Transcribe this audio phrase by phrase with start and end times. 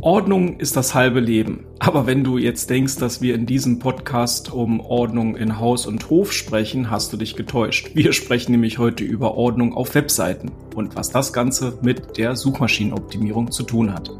[0.00, 1.66] Ordnung ist das halbe Leben.
[1.80, 6.08] Aber wenn du jetzt denkst, dass wir in diesem Podcast um Ordnung in Haus und
[6.08, 7.90] Hof sprechen, hast du dich getäuscht.
[7.94, 13.50] Wir sprechen nämlich heute über Ordnung auf Webseiten und was das Ganze mit der Suchmaschinenoptimierung
[13.50, 14.12] zu tun hat.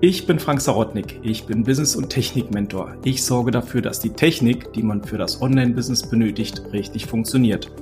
[0.00, 2.94] Ich bin Frank Sarotnik, ich bin Business- und Technik-Mentor.
[3.02, 7.72] Ich sorge dafür, dass die Technik, die man für das Online-Business benötigt, richtig funktioniert.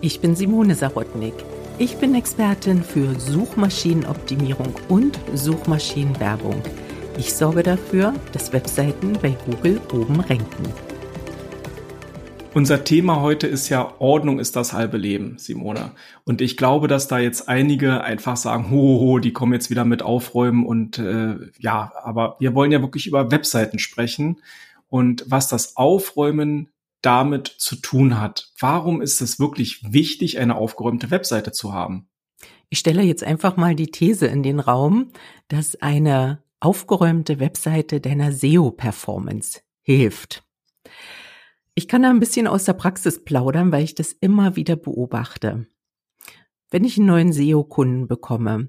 [0.00, 1.34] Ich bin Simone Sarotnik.
[1.78, 6.62] Ich bin Expertin für Suchmaschinenoptimierung und Suchmaschinenwerbung.
[7.18, 10.72] Ich sorge dafür, dass Webseiten bei Google oben ranken.
[12.54, 15.92] Unser Thema heute ist ja Ordnung ist das halbe Leben, Simona.
[16.24, 19.84] Und ich glaube, dass da jetzt einige einfach sagen, ho, ho, die kommen jetzt wieder
[19.84, 24.40] mit aufräumen und äh, ja, aber wir wollen ja wirklich über Webseiten sprechen
[24.88, 26.70] und was das Aufräumen
[27.02, 28.52] damit zu tun hat.
[28.58, 32.08] Warum ist es wirklich wichtig, eine aufgeräumte Webseite zu haben?
[32.68, 35.12] Ich stelle jetzt einfach mal die These in den Raum,
[35.48, 40.44] dass eine aufgeräumte Webseite deiner SEO-Performance hilft.
[41.74, 45.66] Ich kann da ein bisschen aus der Praxis plaudern, weil ich das immer wieder beobachte.
[46.70, 48.68] Wenn ich einen neuen SEO-Kunden bekomme,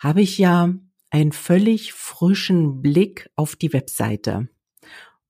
[0.00, 0.74] habe ich ja
[1.10, 4.48] einen völlig frischen Blick auf die Webseite.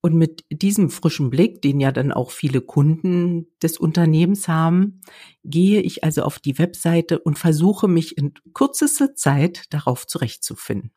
[0.08, 5.02] Und mit diesem frischen Blick, den ja dann auch viele Kunden des Unternehmens haben,
[5.44, 10.92] gehe ich also auf die Webseite und versuche mich in kürzester Zeit darauf zurechtzufinden.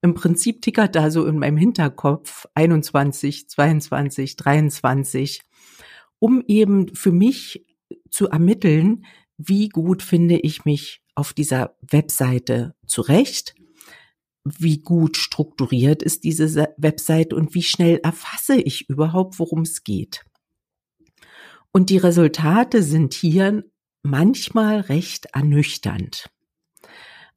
[0.00, 5.42] Im Prinzip tickert da so in meinem Hinterkopf 21, 22, 23,
[6.20, 7.66] um eben für mich
[8.10, 9.06] zu ermitteln,
[9.38, 13.56] wie gut finde ich mich auf dieser Webseite zurecht
[14.46, 20.24] wie gut strukturiert ist diese Website und wie schnell erfasse ich überhaupt, worum es geht.
[21.72, 23.64] Und die Resultate sind hier
[24.02, 26.30] manchmal recht ernüchternd.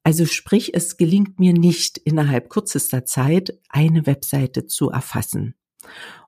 [0.03, 5.55] Also sprich, es gelingt mir nicht innerhalb kürzester Zeit eine Webseite zu erfassen.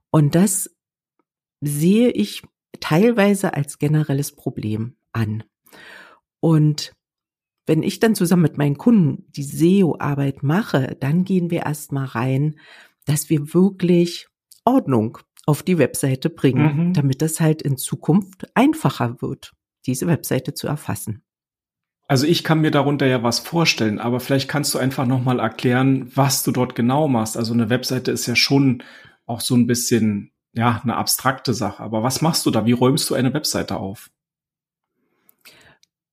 [0.10, 0.70] Und das
[1.62, 2.42] sehe ich
[2.80, 5.44] teilweise als generelles Problem an.
[6.40, 6.92] Und
[7.66, 12.56] wenn ich dann zusammen mit meinen Kunden die SEO-Arbeit mache, dann gehen wir erstmal rein,
[13.06, 14.28] dass wir wirklich
[14.66, 16.94] Ordnung auf die Webseite bringen, mhm.
[16.94, 19.54] damit das halt in Zukunft einfacher wird,
[19.86, 21.24] diese Webseite zu erfassen.
[22.08, 26.12] Also ich kann mir darunter ja was vorstellen, aber vielleicht kannst du einfach nochmal erklären,
[26.14, 27.38] was du dort genau machst.
[27.38, 28.84] Also eine Webseite ist ja schon
[29.26, 31.82] auch so ein bisschen, ja, eine abstrakte Sache.
[31.82, 32.66] Aber was machst du da?
[32.66, 34.10] Wie räumst du eine Webseite auf?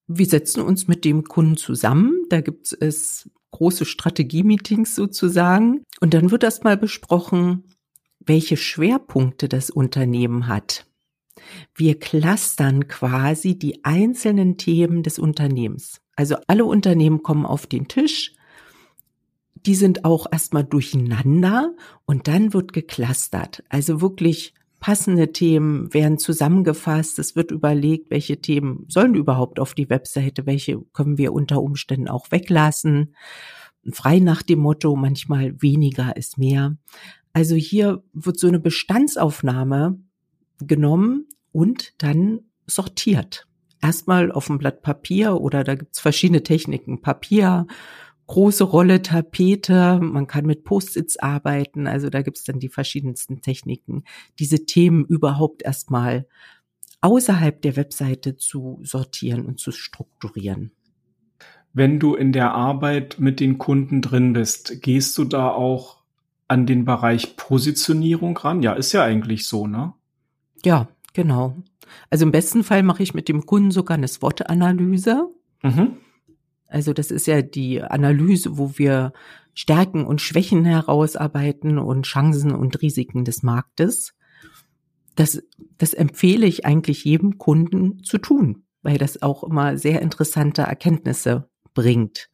[0.09, 2.25] Wir setzen uns mit dem Kunden zusammen.
[2.31, 5.83] Da gibt es große Strategie-Meetings sozusagen.
[6.01, 7.65] Und dann wird erstmal besprochen,
[8.19, 10.87] welche Schwerpunkte das Unternehmen hat.
[11.75, 16.01] Wir clustern quasi die einzelnen Themen des Unternehmens.
[16.17, 18.35] Also alle Unternehmen kommen auf den Tisch.
[19.67, 21.75] Die sind auch erstmal durcheinander
[22.07, 23.63] und dann wird geclustert.
[23.69, 27.19] Also wirklich passende Themen werden zusammengefasst.
[27.19, 32.09] Es wird überlegt, welche Themen sollen überhaupt auf die Webseite, welche können wir unter Umständen
[32.09, 33.15] auch weglassen.
[33.91, 36.77] Frei nach dem Motto, manchmal weniger ist mehr.
[37.33, 39.99] Also hier wird so eine Bestandsaufnahme
[40.61, 43.47] genommen und dann sortiert.
[43.81, 47.00] Erstmal auf dem Blatt Papier oder da gibt's verschiedene Techniken.
[47.00, 47.66] Papier,
[48.28, 54.05] große Rolle Tapete, man kann mit Post-its arbeiten, also da gibt's dann die verschiedensten Techniken,
[54.39, 56.27] diese Themen überhaupt erstmal
[57.00, 60.72] außerhalb der Webseite zu sortieren und zu strukturieren.
[61.72, 65.99] Wenn du in der Arbeit mit den Kunden drin bist, gehst du da auch
[66.49, 68.62] an den Bereich Positionierung ran?
[68.62, 69.95] Ja, ist ja eigentlich so, ne?
[70.65, 71.56] Ja, genau.
[72.10, 75.28] Also im besten Fall mache ich mit dem Kunden sogar eine SWOT-Analyse.
[75.62, 75.97] Mhm.
[76.69, 79.12] Also das ist ja die Analyse, wo wir
[79.55, 84.15] Stärken und Schwächen herausarbeiten und Chancen und Risiken des Marktes.
[85.17, 85.43] Das,
[85.78, 91.48] das empfehle ich eigentlich jedem Kunden zu tun, weil das auch immer sehr interessante Erkenntnisse
[91.75, 92.31] bringt.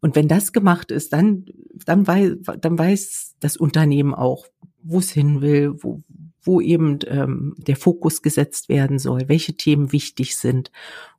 [0.00, 1.44] Und wenn das gemacht ist, dann,
[1.84, 4.46] dann, weiß, dann weiß das Unternehmen auch,
[4.82, 6.02] wo es hin will, wo,
[6.42, 10.70] wo eben ähm, der Fokus gesetzt werden soll, welche Themen wichtig sind.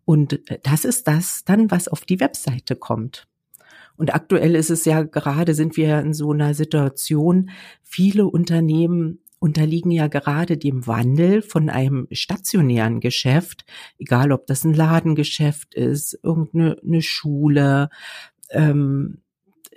[0.06, 3.27] Und äh, das ist das dann, was auf die Webseite kommt.
[3.98, 7.50] Und aktuell ist es ja gerade, sind wir in so einer Situation,
[7.83, 13.65] viele Unternehmen unterliegen ja gerade dem Wandel von einem stationären Geschäft,
[13.98, 17.89] egal ob das ein Ladengeschäft ist, irgendeine eine Schule,
[18.51, 19.22] ähm,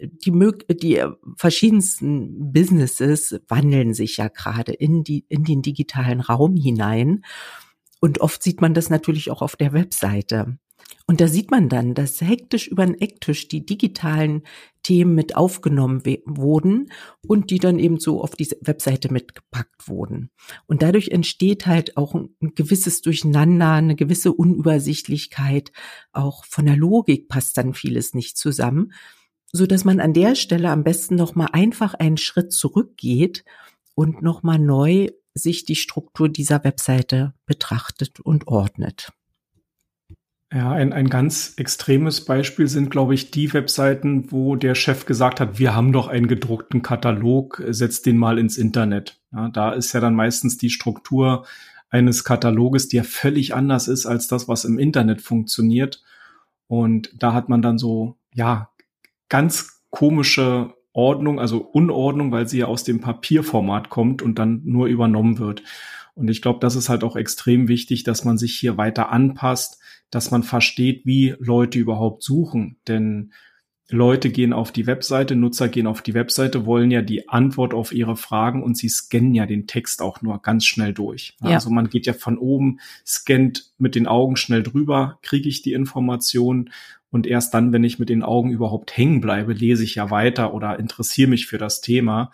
[0.02, 0.32] die,
[0.70, 1.04] die
[1.36, 7.24] verschiedensten Businesses wandeln sich ja gerade in, die, in den digitalen Raum hinein.
[8.00, 10.58] Und oft sieht man das natürlich auch auf der Webseite.
[11.06, 14.42] Und da sieht man dann, dass hektisch über den Ecktisch die digitalen
[14.82, 16.90] Themen mit aufgenommen wurden
[17.26, 20.30] und die dann eben so auf diese Webseite mitgepackt wurden.
[20.66, 25.72] Und dadurch entsteht halt auch ein gewisses Durcheinander, eine gewisse Unübersichtlichkeit.
[26.12, 28.92] Auch von der Logik passt dann vieles nicht zusammen,
[29.52, 33.44] so dass man an der Stelle am besten noch mal einfach einen Schritt zurückgeht
[33.94, 39.12] und noch mal neu sich die Struktur dieser Webseite betrachtet und ordnet.
[40.52, 45.40] Ja, ein, ein ganz extremes Beispiel sind, glaube ich, die Webseiten, wo der Chef gesagt
[45.40, 49.18] hat, wir haben doch einen gedruckten Katalog, setzt den mal ins Internet.
[49.32, 51.46] Ja, da ist ja dann meistens die Struktur
[51.88, 56.02] eines Kataloges, die ja völlig anders ist als das, was im Internet funktioniert.
[56.66, 58.71] Und da hat man dann so, ja,
[59.32, 64.88] ganz komische Ordnung, also Unordnung, weil sie ja aus dem Papierformat kommt und dann nur
[64.88, 65.62] übernommen wird.
[66.14, 69.80] Und ich glaube, das ist halt auch extrem wichtig, dass man sich hier weiter anpasst,
[70.10, 72.76] dass man versteht, wie Leute überhaupt suchen.
[72.86, 73.32] Denn
[73.88, 77.92] Leute gehen auf die Webseite, Nutzer gehen auf die Webseite, wollen ja die Antwort auf
[77.92, 81.38] ihre Fragen und sie scannen ja den Text auch nur ganz schnell durch.
[81.40, 81.52] Ja.
[81.52, 85.72] Also man geht ja von oben, scannt mit den Augen schnell drüber, kriege ich die
[85.72, 86.68] Information
[87.12, 90.54] und erst dann, wenn ich mit den Augen überhaupt hängen bleibe, lese ich ja weiter
[90.54, 92.32] oder interessiere mich für das Thema.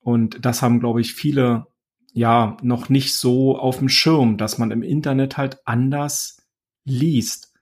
[0.00, 1.66] Und das haben, glaube ich, viele
[2.12, 6.46] ja noch nicht so auf dem Schirm, dass man im Internet halt anders
[6.84, 7.54] liest,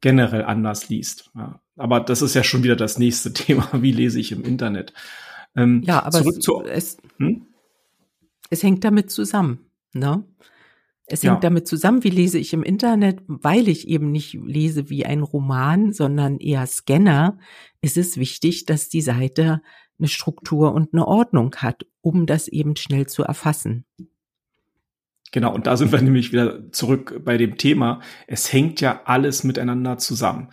[0.00, 1.32] generell anders liest.
[1.34, 1.60] Ja.
[1.76, 3.68] Aber das ist ja schon wieder das nächste Thema.
[3.72, 4.92] Wie lese ich im Internet?
[5.56, 7.44] Ähm, ja, aber es, zu, es, hm?
[8.50, 9.66] es, hängt damit zusammen.
[9.92, 10.22] Ne?
[11.10, 11.40] Es hängt ja.
[11.40, 15.92] damit zusammen, wie lese ich im Internet, weil ich eben nicht lese wie ein Roman,
[15.92, 17.38] sondern eher Scanner,
[17.80, 19.62] ist es wichtig, dass die Seite
[19.98, 23.84] eine Struktur und eine Ordnung hat, um das eben schnell zu erfassen.
[25.32, 28.00] Genau, und da sind wir nämlich wieder zurück bei dem Thema.
[28.26, 30.50] Es hängt ja alles miteinander zusammen.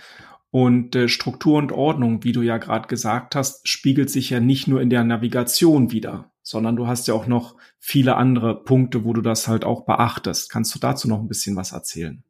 [0.51, 4.67] Und äh, Struktur und Ordnung, wie du ja gerade gesagt hast, spiegelt sich ja nicht
[4.67, 9.13] nur in der Navigation wieder, sondern du hast ja auch noch viele andere Punkte, wo
[9.13, 10.49] du das halt auch beachtest.
[10.51, 12.23] Kannst du dazu noch ein bisschen was erzählen?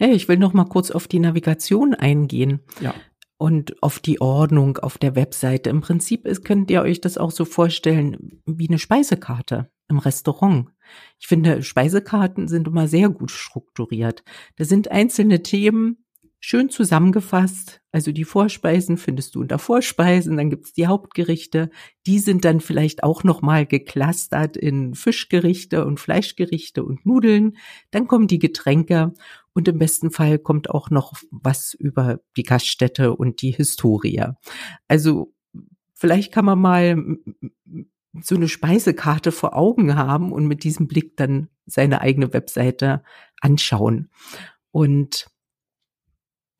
[0.00, 2.60] Ja, ich will noch mal kurz auf die Navigation eingehen.
[2.80, 2.94] Ja.
[3.36, 5.68] Und auf die Ordnung auf der Webseite.
[5.68, 10.70] Im Prinzip ist, könnt ihr euch das auch so vorstellen wie eine Speisekarte im Restaurant.
[11.20, 14.24] Ich finde, Speisekarten sind immer sehr gut strukturiert.
[14.56, 16.02] Da sind einzelne Themen
[16.40, 17.82] schön zusammengefasst.
[17.96, 21.70] Also die Vorspeisen findest du unter Vorspeisen, dann gibt's die Hauptgerichte.
[22.06, 27.56] Die sind dann vielleicht auch nochmal geklustert in Fischgerichte und Fleischgerichte und Nudeln.
[27.92, 29.14] Dann kommen die Getränke
[29.54, 34.26] und im besten Fall kommt auch noch was über die Gaststätte und die Historie.
[34.88, 35.32] Also
[35.94, 37.02] vielleicht kann man mal
[38.20, 43.02] so eine Speisekarte vor Augen haben und mit diesem Blick dann seine eigene Webseite
[43.40, 44.10] anschauen.
[44.70, 45.30] Und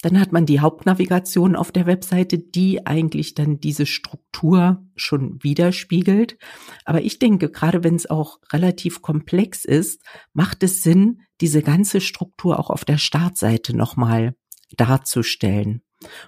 [0.02, 6.37] dann hat man die Hauptnavigation auf der Webseite, die eigentlich dann diese Struktur schon widerspiegelt.
[6.84, 10.02] Aber ich denke, gerade wenn es auch relativ komplex ist,
[10.32, 14.37] macht es Sinn, diese ganze Struktur auch auf der Startseite nochmal
[14.76, 15.82] darzustellen.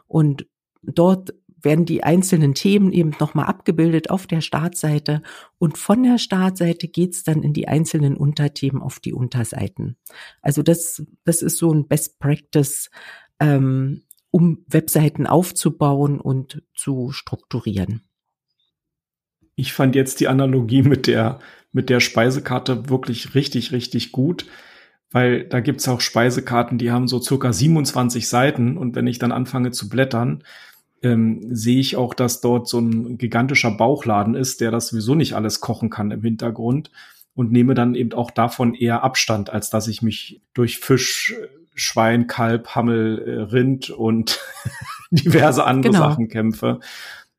[0.06, 0.46] Und
[0.82, 5.22] dort werden die einzelnen Themen eben nochmal abgebildet auf der Startseite
[5.58, 9.96] und von der Startseite geht's dann in die einzelnen Unterthemen auf die Unterseiten.
[10.40, 12.90] Also das, das ist so ein Best Practice,
[13.40, 18.02] ähm, um Webseiten aufzubauen und zu strukturieren.
[19.54, 21.40] Ich fand jetzt die Analogie mit der,
[21.72, 24.46] mit der Speisekarte wirklich richtig, richtig gut
[25.10, 29.32] weil da gibt's auch Speisekarten, die haben so circa 27 Seiten und wenn ich dann
[29.32, 30.44] anfange zu blättern,
[31.02, 35.34] ähm, sehe ich auch, dass dort so ein gigantischer Bauchladen ist, der das sowieso nicht
[35.34, 36.90] alles kochen kann im Hintergrund
[37.34, 41.34] und nehme dann eben auch davon eher Abstand, als dass ich mich durch Fisch,
[41.78, 44.40] Schwein, Kalb, Hammel, äh, Rind und
[45.10, 46.10] diverse andere genau.
[46.10, 46.80] Sachen kämpfe.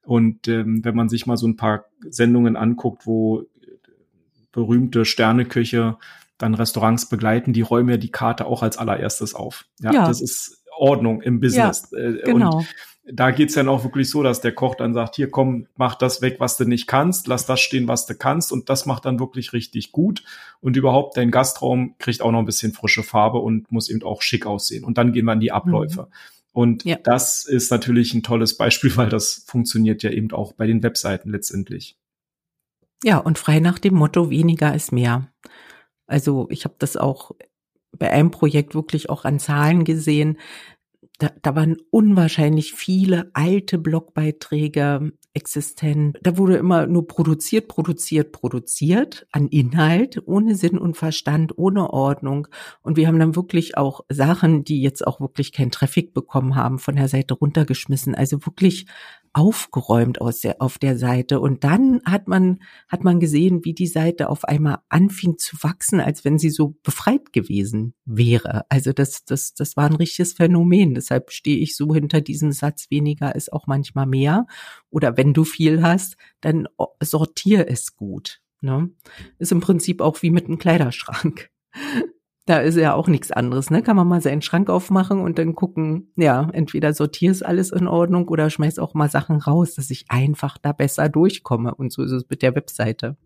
[0.04, 3.44] Und ähm, wenn man sich mal so ein paar Sendungen anguckt, wo
[4.52, 5.98] berühmte Sterneköche
[6.38, 9.66] dann Restaurants begleiten, die räumen ja die Karte auch als allererstes auf.
[9.80, 10.08] Ja, ja.
[10.08, 11.90] das ist Ordnung im Business.
[11.92, 12.60] Ja, äh, genau.
[12.60, 12.68] Und
[13.12, 16.22] da geht's dann auch wirklich so, dass der Koch dann sagt, hier komm, mach das
[16.22, 19.20] weg, was du nicht kannst, lass das stehen, was du kannst und das macht dann
[19.20, 20.24] wirklich richtig gut
[20.62, 24.22] und überhaupt dein Gastraum kriegt auch noch ein bisschen frische Farbe und muss eben auch
[24.22, 26.04] schick aussehen und dann gehen wir in die Abläufe.
[26.04, 26.08] Mhm.
[26.52, 26.98] Und ja.
[27.04, 31.30] das ist natürlich ein tolles Beispiel, weil das funktioniert ja eben auch bei den Webseiten
[31.30, 31.98] letztendlich.
[33.04, 35.32] Ja, und frei nach dem Motto weniger ist mehr.
[36.06, 37.32] Also ich habe das auch
[37.98, 40.38] bei einem Projekt wirklich auch an Zahlen gesehen
[41.20, 46.18] da, da waren unwahrscheinlich viele alte Blogbeiträge existent.
[46.24, 52.48] Da wurde immer nur produziert, produziert, produziert an Inhalt, ohne Sinn und Verstand, ohne Ordnung.
[52.82, 56.80] Und wir haben dann wirklich auch Sachen, die jetzt auch wirklich keinen Traffic bekommen haben,
[56.80, 58.16] von der Seite runtergeschmissen.
[58.16, 58.88] Also wirklich
[59.34, 61.40] aufgeräumt aus der, auf der Seite.
[61.40, 66.00] Und dann hat man, hat man gesehen, wie die Seite auf einmal anfing zu wachsen,
[66.00, 68.66] als wenn sie so befreit gewesen wäre.
[68.70, 70.96] Also das, das, das war ein richtiges Phänomen.
[70.96, 74.48] Deshalb stehe ich so hinter diesem Satz, weniger ist auch manchmal mehr.
[74.90, 76.68] Oder wenn du viel hast, dann
[77.02, 78.42] sortier es gut.
[78.62, 78.90] Ne?
[79.38, 81.50] Ist im Prinzip auch wie mit einem Kleiderschrank.
[82.46, 83.84] Da ist ja auch nichts anderes, ne?
[83.84, 88.28] Kann man mal seinen Schrank aufmachen und dann gucken, ja, entweder sortierst alles in Ordnung
[88.28, 91.76] oder schmeiß auch mal Sachen raus, dass ich einfach da besser durchkomme.
[91.76, 93.18] Und so ist es mit der Webseite.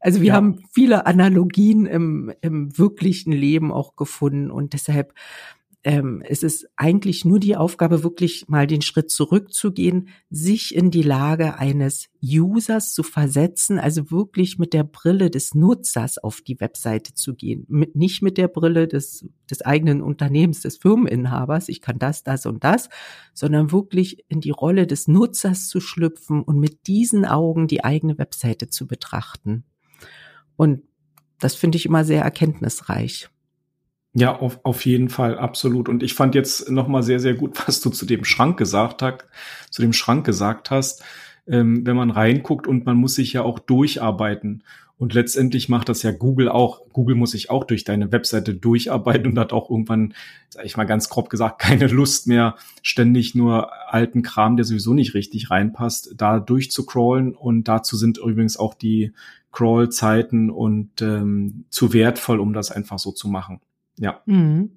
[0.00, 0.34] Also wir ja.
[0.34, 5.12] haben viele Analogien im, im wirklichen Leben auch gefunden und deshalb
[5.86, 11.04] ähm, es ist eigentlich nur die Aufgabe, wirklich mal den Schritt zurückzugehen, sich in die
[11.04, 17.14] Lage eines Users zu versetzen, also wirklich mit der Brille des Nutzers auf die Webseite
[17.14, 22.00] zu gehen, mit, nicht mit der Brille des, des eigenen Unternehmens, des Firmeninhabers, ich kann
[22.00, 22.88] das, das und das,
[23.32, 28.18] sondern wirklich in die Rolle des Nutzers zu schlüpfen und mit diesen Augen die eigene
[28.18, 29.62] Webseite zu betrachten.
[30.56, 30.82] Und
[31.38, 33.30] das finde ich immer sehr erkenntnisreich.
[34.18, 35.90] Ja, auf, auf jeden Fall, absolut.
[35.90, 39.26] Und ich fand jetzt nochmal sehr, sehr gut, was du zu dem Schrank gesagt hast,
[39.70, 41.04] zu dem Schrank gesagt hast,
[41.46, 44.62] ähm, wenn man reinguckt und man muss sich ja auch durcharbeiten.
[44.96, 46.80] Und letztendlich macht das ja Google auch.
[46.94, 50.14] Google muss sich auch durch deine Webseite durcharbeiten und hat auch irgendwann,
[50.48, 54.94] sag ich mal ganz grob gesagt, keine Lust mehr, ständig nur alten Kram, der sowieso
[54.94, 57.34] nicht richtig reinpasst, da durchzucrawlen.
[57.34, 59.12] Und dazu sind übrigens auch die
[59.52, 63.60] Crawl-Zeiten und ähm, zu wertvoll, um das einfach so zu machen.
[63.98, 64.22] Ja.
[64.26, 64.70] Mhm.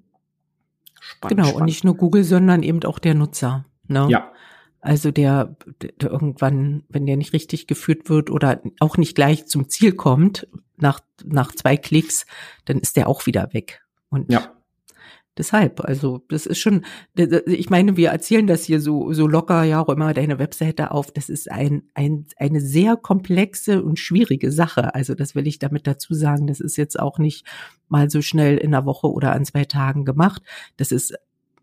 [0.99, 1.61] Spannend, genau, spannend.
[1.61, 3.65] und nicht nur Google, sondern eben auch der Nutzer.
[3.87, 4.07] Ne?
[4.09, 4.31] Ja.
[4.81, 9.67] Also der, der irgendwann, wenn der nicht richtig geführt wird oder auch nicht gleich zum
[9.67, 10.47] Ziel kommt,
[10.77, 12.25] nach, nach zwei Klicks,
[12.65, 13.81] dann ist der auch wieder weg.
[14.09, 14.53] Und ja.
[15.39, 16.83] Deshalb, also das ist schon,
[17.15, 21.11] ich meine, wir erzählen das hier so so locker, ja, räum mal deine Webseite auf.
[21.11, 24.93] Das ist ein, ein eine sehr komplexe und schwierige Sache.
[24.93, 26.45] Also das will ich damit dazu sagen.
[26.47, 27.45] Das ist jetzt auch nicht
[27.87, 30.43] mal so schnell in einer Woche oder an zwei Tagen gemacht.
[30.75, 31.15] Das ist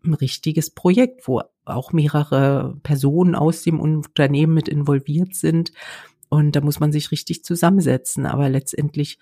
[0.03, 5.71] ein richtiges Projekt, wo auch mehrere Personen aus dem Unternehmen mit involviert sind.
[6.29, 8.25] Und da muss man sich richtig zusammensetzen.
[8.25, 9.19] Aber letztendlich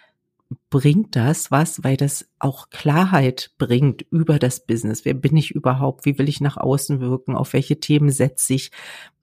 [0.69, 5.05] bringt das was, weil das auch Klarheit bringt über das Business.
[5.05, 6.05] Wer bin ich überhaupt?
[6.05, 7.35] Wie will ich nach außen wirken?
[7.35, 8.71] Auf welche Themen setze ich?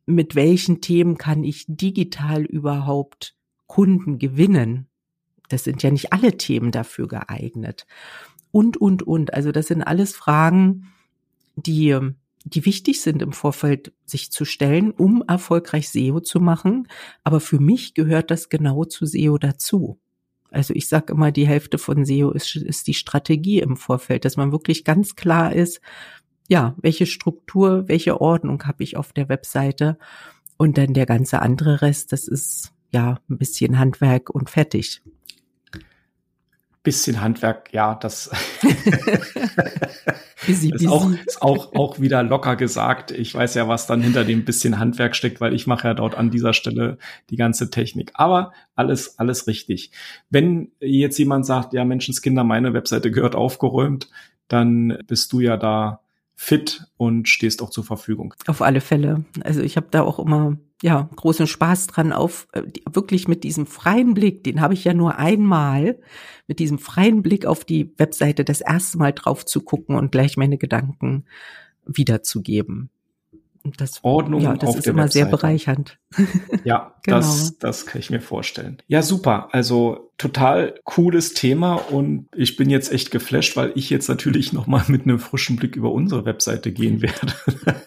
[0.07, 3.37] Mit welchen Themen kann ich digital überhaupt
[3.67, 4.89] Kunden gewinnen?
[5.49, 7.87] Das sind ja nicht alle Themen dafür geeignet.
[8.51, 9.35] Und, und, und.
[9.35, 10.93] Also das sind alles Fragen,
[11.57, 11.99] die,
[12.45, 16.89] die wichtig sind im Vorfeld sich zu stellen, um erfolgreich SEO zu machen.
[17.23, 20.01] Aber für mich gehört das genau zu SEO dazu.
[20.53, 24.37] Also ich sage immer, die Hälfte von SEO ist, ist die Strategie im Vorfeld, dass
[24.37, 25.81] man wirklich ganz klar ist,
[26.49, 29.99] ja, welche Struktur, welche Ordnung habe ich auf der Webseite.
[30.57, 35.03] Und dann der ganze andere Rest, das ist ja ein bisschen Handwerk und fertig.
[36.83, 38.31] Bisschen Handwerk, ja, das,
[40.47, 43.11] busy, ist, Auch, ist auch, auch wieder locker gesagt.
[43.11, 46.15] Ich weiß ja, was dann hinter dem bisschen Handwerk steckt, weil ich mache ja dort
[46.15, 46.99] an dieser Stelle
[47.31, 48.13] die ganze Technik.
[48.15, 49.93] Aber alles, alles richtig.
[50.31, 54.09] Wenn jetzt jemand sagt, ja, Menschenskinder, meine Webseite gehört aufgeräumt,
[54.49, 56.01] dann bist du ja da
[56.35, 58.35] fit und stehst auch zur Verfügung.
[58.47, 59.25] Auf alle Fälle.
[59.45, 62.63] Also ich habe da auch immer ja, großen Spaß dran auf, äh,
[62.93, 66.01] wirklich mit diesem freien Blick, den habe ich ja nur einmal,
[66.49, 70.37] mit diesem freien Blick auf die Webseite das erste Mal drauf zu gucken und gleich
[70.37, 71.25] meine Gedanken
[71.87, 72.91] wiederzugeben.
[73.65, 75.13] Das, Ordnung ja, das ist immer Webseite.
[75.13, 75.99] sehr bereichernd.
[76.65, 77.17] Ja, genau.
[77.17, 78.79] das, das kann ich mir vorstellen.
[78.87, 79.49] Ja, super.
[79.53, 84.67] Also total cooles Thema und ich bin jetzt echt geflasht, weil ich jetzt natürlich noch
[84.67, 87.35] mal mit einem frischen Blick über unsere Webseite gehen werde.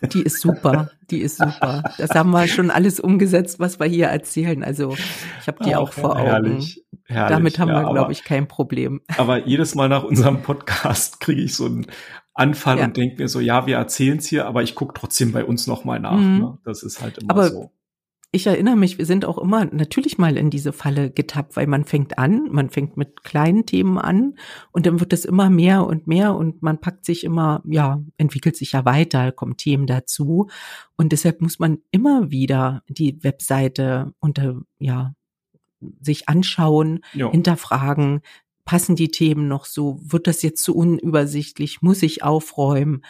[0.11, 0.89] Die ist super.
[1.11, 1.83] Die ist super.
[1.97, 4.63] Das haben wir schon alles umgesetzt, was wir hier erzählen.
[4.63, 4.95] Also
[5.39, 6.25] ich habe die Ach, auch vor Augen.
[6.25, 6.85] Herrlich.
[7.07, 9.01] Herrlich, Damit haben ja, wir, glaube ich, kein Problem.
[9.17, 11.85] Aber jedes Mal nach unserem Podcast kriege ich so ein
[12.35, 12.85] Anfall ja.
[12.85, 15.67] und denke mir so, ja, wir erzählen es hier, aber ich gucke trotzdem bei uns
[15.67, 16.19] nochmal nach.
[16.19, 16.39] Mhm.
[16.39, 16.57] Ne?
[16.65, 17.71] Das ist halt immer aber so.
[18.31, 21.85] Ich erinnere mich, wir sind auch immer natürlich mal in diese Falle getappt, weil man
[21.85, 24.35] fängt an, man fängt mit kleinen Themen an
[24.73, 28.57] und dann wird es immer mehr und mehr und man packt sich immer, ja, entwickelt
[28.57, 30.49] sich ja weiter, kommen Themen dazu
[30.97, 35.13] und deshalb muss man immer wieder die Webseite unter, ja,
[36.01, 37.31] sich anschauen, jo.
[37.31, 38.19] hinterfragen,
[38.65, 39.99] passen die Themen noch so?
[40.01, 41.81] Wird das jetzt zu unübersichtlich?
[41.81, 43.01] Muss ich aufräumen?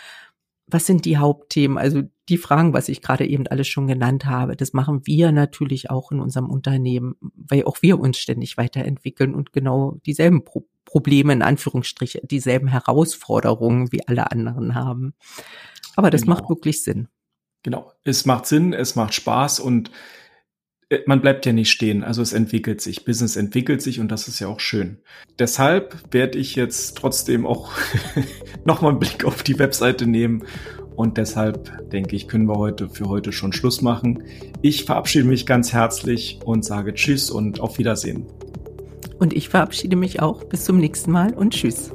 [0.68, 1.78] was sind die Hauptthemen?
[1.78, 5.90] Also die Fragen, was ich gerade eben alles schon genannt habe, das machen wir natürlich
[5.90, 11.34] auch in unserem Unternehmen, weil auch wir uns ständig weiterentwickeln und genau dieselben Pro Probleme
[11.34, 15.16] in Anführungsstriche, dieselben Herausforderungen wie alle anderen haben.
[15.96, 16.36] Aber das genau.
[16.36, 17.08] macht wirklich Sinn.
[17.64, 19.90] Genau, es macht Sinn, es macht Spaß und
[21.06, 24.40] man bleibt ja nicht stehen, also es entwickelt sich, Business entwickelt sich und das ist
[24.40, 24.98] ja auch schön.
[25.40, 27.72] Deshalb werde ich jetzt trotzdem auch
[28.66, 30.44] nochmal einen Blick auf die Webseite nehmen
[30.96, 34.24] und deshalb denke ich, können wir heute für heute schon Schluss machen.
[34.62, 38.25] Ich verabschiede mich ganz herzlich und sage Tschüss und auf Wiedersehen.
[39.20, 40.44] Und ich verabschiede mich auch.
[40.44, 41.95] Bis zum nächsten Mal und Tschüss.